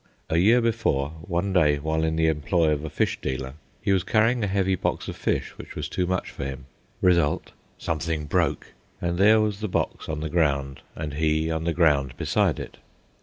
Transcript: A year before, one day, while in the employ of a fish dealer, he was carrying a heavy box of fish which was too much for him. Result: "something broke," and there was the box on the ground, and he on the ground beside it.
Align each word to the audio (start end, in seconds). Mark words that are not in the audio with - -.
A 0.31 0.37
year 0.39 0.61
before, 0.61 1.09
one 1.21 1.53
day, 1.53 1.77
while 1.77 2.03
in 2.03 2.15
the 2.15 2.25
employ 2.25 2.71
of 2.71 2.83
a 2.83 2.89
fish 2.89 3.21
dealer, 3.21 3.53
he 3.83 3.93
was 3.93 4.03
carrying 4.03 4.43
a 4.43 4.47
heavy 4.47 4.73
box 4.73 5.07
of 5.07 5.15
fish 5.15 5.55
which 5.59 5.75
was 5.75 5.87
too 5.87 6.07
much 6.07 6.31
for 6.31 6.43
him. 6.43 6.65
Result: 7.03 7.51
"something 7.77 8.25
broke," 8.25 8.73
and 8.99 9.19
there 9.19 9.39
was 9.39 9.59
the 9.59 9.67
box 9.67 10.09
on 10.09 10.21
the 10.21 10.27
ground, 10.29 10.81
and 10.95 11.13
he 11.13 11.51
on 11.51 11.65
the 11.65 11.71
ground 11.73 12.17
beside 12.17 12.59
it. 12.59 12.77